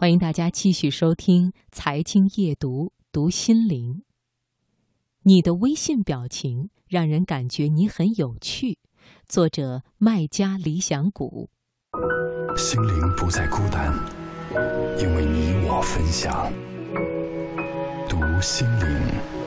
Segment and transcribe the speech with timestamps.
[0.00, 4.04] 欢迎大家继续收听《财经夜读》，读心灵。
[5.24, 8.78] 你的微信表情让人感觉你很有趣。
[9.26, 11.50] 作者：麦家理想谷。
[12.56, 13.92] 心灵不再孤单，
[15.00, 16.52] 因为你我分享。
[18.08, 19.37] 读心灵。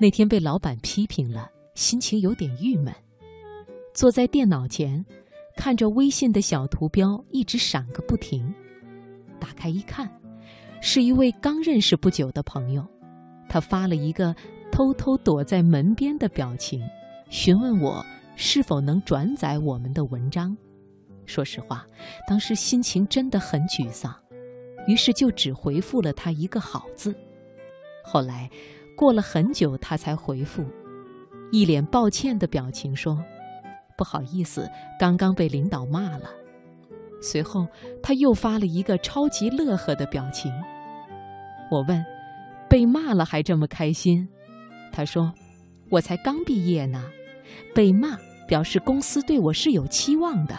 [0.00, 2.94] 那天被老板批评了，心情有点郁闷。
[3.92, 5.04] 坐在电脑前，
[5.56, 8.54] 看着微信的小图标一直闪个不停。
[9.40, 10.08] 打开一看，
[10.80, 12.86] 是一位刚认识不久的朋友，
[13.48, 14.32] 他发了一个
[14.70, 16.80] 偷偷躲在门边的表情，
[17.28, 20.56] 询问我是否能转载我们的文章。
[21.26, 21.84] 说实话，
[22.28, 24.14] 当时心情真的很沮丧，
[24.86, 27.12] 于是就只回复了他一个“好”字。
[28.04, 28.48] 后来。
[28.98, 30.64] 过了很久，他才回复，
[31.52, 33.16] 一脸抱歉的表情说
[33.96, 34.68] ：“不好意思，
[34.98, 36.28] 刚刚被领导骂了。”
[37.22, 37.68] 随后
[38.02, 40.52] 他又发了一个超级乐呵的表情。
[41.70, 42.04] 我问
[42.68, 44.28] ：“被骂了还这么开心？”
[44.92, 45.32] 他说
[45.92, 47.04] ：“我才刚毕业呢，
[47.72, 50.58] 被骂表示公司对我是有期望的。”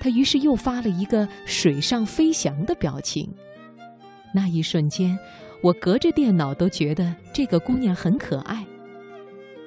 [0.00, 3.34] 他于是又发了一个水上飞翔的表情。
[4.34, 5.18] 那一瞬间。
[5.62, 8.64] 我隔着电脑都觉得这个姑娘很可爱。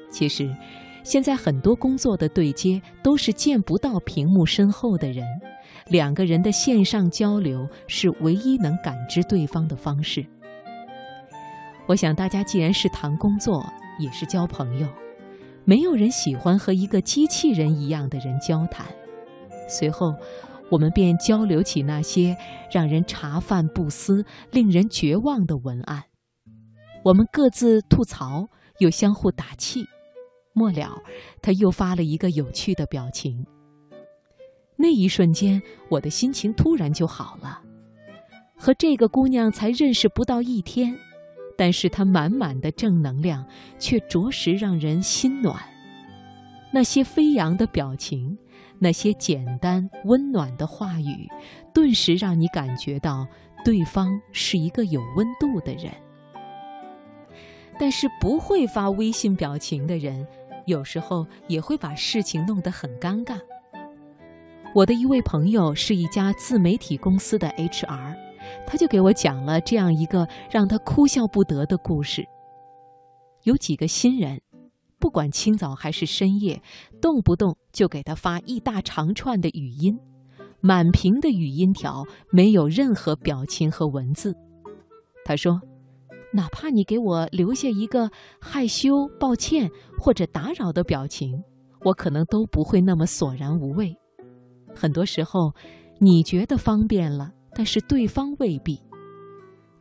[0.09, 0.55] 其实，
[1.03, 5.25] 现在很多工作的对接都是见不到屏幕身后的人，
[5.87, 10.25] 两个人的线上交流是唯一能感知对方的方式。
[11.85, 13.63] 我想大家既然是谈工作，
[13.99, 14.87] 也是交朋友，
[15.65, 18.85] 没有人喜欢和一个机器人一样的人交谈。
[19.69, 20.15] 随后。
[20.73, 22.35] 我们便交流起那些
[22.71, 26.05] 让人茶饭不思、令人绝望的文案。
[27.03, 28.47] 我们各自吐槽，
[28.79, 29.85] 又相互打气。
[30.53, 30.99] 末了，
[31.43, 33.45] 他又发了一个有趣的表情。
[34.75, 37.61] 那一瞬间，我的心情突然就好了。
[38.57, 40.97] 和这个姑娘才认识不到一天，
[41.55, 43.45] 但是她满满的正能量
[43.77, 45.55] 却着实让人心暖。
[46.73, 48.37] 那些飞扬的表情。
[48.79, 51.29] 那些简单温暖的话语，
[51.73, 53.25] 顿时让你感觉到
[53.63, 55.89] 对方是一个有温度的人。
[57.79, 60.27] 但是不会发微信表情的人，
[60.65, 63.39] 有时候也会把事情弄得很尴尬。
[64.75, 68.17] 我的一位朋友是一家自媒体公司的 HR，
[68.67, 72.27] 他就给我讲了这样一个让他哭笑不得的故事。
[73.43, 74.41] 有几个新人。
[75.03, 76.61] 不管清早还是深夜，
[77.01, 79.99] 动不动就给他发一大长串的语音，
[80.61, 84.33] 满屏的语音条，没有任何表情和文字。
[85.25, 85.59] 他说
[86.31, 88.09] ：“哪怕你给我留下一个
[88.39, 89.69] 害羞、抱歉
[89.99, 91.43] 或者打扰的表情，
[91.81, 93.93] 我可能都不会那么索然无味。
[94.73, 95.53] 很多时候，
[95.99, 98.79] 你觉得方便了，但是对方未必。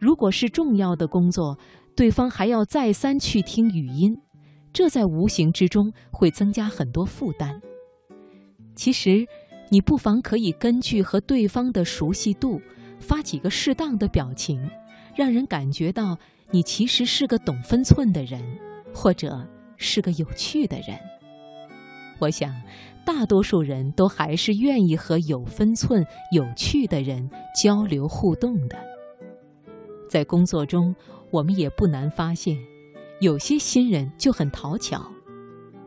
[0.00, 1.56] 如果是重要的工作，
[1.94, 4.18] 对方还要再三去听语音。”
[4.72, 7.60] 这在无形之中会增加很多负担。
[8.74, 9.26] 其实，
[9.68, 12.60] 你不妨可以根据和对方的熟悉度，
[12.98, 14.70] 发几个适当的表情，
[15.14, 16.18] 让人感觉到
[16.50, 18.42] 你其实是个懂分寸的人，
[18.94, 19.46] 或者
[19.76, 20.98] 是个有趣的人。
[22.18, 22.54] 我想，
[23.04, 27.28] 大多数人都还是愿意和有分寸、有趣的人
[27.62, 28.76] 交流互动的。
[30.08, 30.94] 在工作中，
[31.30, 32.56] 我们也不难发现。
[33.22, 35.00] 有些新人就很讨巧，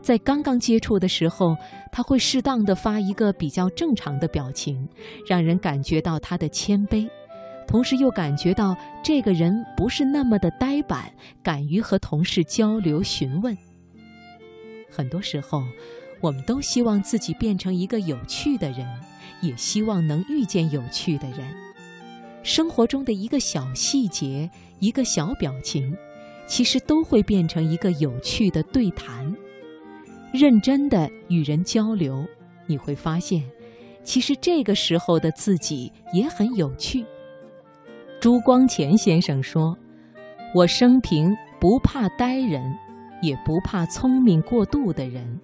[0.01, 1.53] 在刚刚接触的时候，
[1.91, 4.87] 他会适当的发一个比较正常的表情，
[5.27, 7.05] 让人感觉到他的谦卑，
[7.67, 8.73] 同时又感觉到
[9.03, 11.11] 这个人不是那么的呆板，
[11.43, 13.53] 敢于和同事交流询问。
[14.89, 15.61] 很多时候，
[16.21, 18.87] 我们都希望自己变成一个有趣的人，
[19.41, 21.39] 也希望能遇见有趣的人。
[22.43, 24.49] 生活中的一个小细节，
[24.79, 25.93] 一个小表情。
[26.47, 29.35] 其实都会变成一个有趣的对谈，
[30.33, 32.25] 认真的与人交流，
[32.67, 33.43] 你会发现，
[34.03, 37.05] 其实这个时候的自己也很有趣。
[38.19, 39.77] 朱光潜先生说
[40.55, 42.73] ：“我生平不怕呆人，
[43.21, 45.39] 也不怕聪明过度的人，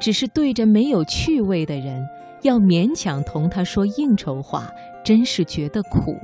[0.00, 2.04] 只是对着没有趣味的人，
[2.42, 4.70] 要勉强同他说应酬话，
[5.04, 6.14] 真是觉得苦。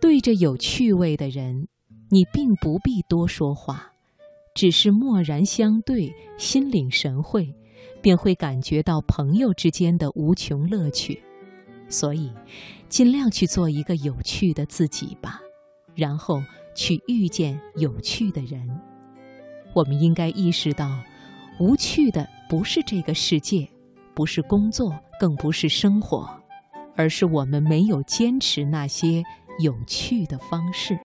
[0.00, 1.68] 对着有趣味的人，
[2.08, 3.92] 你并不必多说话，
[4.54, 7.52] 只是默然相对，心领神会，
[8.00, 11.20] 便会感觉到朋友之间的无穷乐趣。
[11.88, 12.30] 所以，
[12.88, 15.40] 尽量去做一个有趣的自己吧，
[15.96, 16.40] 然后
[16.76, 18.68] 去遇见有趣的人。
[19.74, 21.00] 我们应该意识到，
[21.58, 23.68] 无趣的不是这个世界，
[24.14, 26.28] 不是工作，更不是生活，
[26.94, 29.24] 而是我们没有坚持那些
[29.58, 30.94] 有趣的方式。